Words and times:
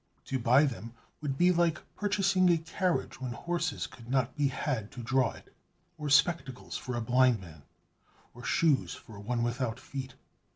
To 0.25 0.39
buy 0.39 0.65
them, 0.65 0.95
would 1.21 1.37
be 1.37 1.51
like 1.51 1.79
purchasing 1.95 2.49
a 2.49 2.57
carriage 2.57 3.21
when 3.21 3.33
horses 3.33 3.85
could 3.85 4.09
not 4.09 4.35
be 4.35 4.47
had 4.47 4.89
to 4.93 5.03
draw 5.03 5.33
it, 5.33 5.53
or 5.99 6.09
spectacles 6.09 6.75
for 6.75 6.95
a 6.95 7.01
blind 7.01 7.39
man, 7.39 7.61
or 8.33 8.43
shoes 8.43 8.95
for 8.95 9.19
one 9.19 9.43
without 9.43 9.79
feet. 9.79 10.15